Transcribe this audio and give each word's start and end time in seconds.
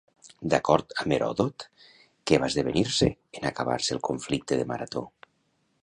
D'acord 0.51 0.95
amb 1.03 1.15
Heròdot, 1.17 1.65
què 2.31 2.41
va 2.45 2.49
esdevenir-se 2.53 3.11
en 3.41 3.47
acabar-se 3.51 3.95
el 3.99 4.05
conflicte 4.11 4.63
de 4.63 4.69
Marató? 4.73 5.07